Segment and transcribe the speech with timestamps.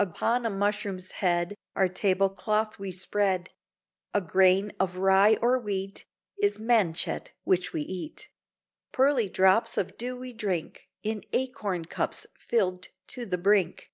[0.00, 3.50] Upon a mushroom's head Our table cloth we spread;
[4.12, 6.04] A grain of rye or wheat
[6.42, 8.28] Is manchet which we eat;
[8.90, 13.92] Pearly drops of dew we drink In acorn cups filled to the brink.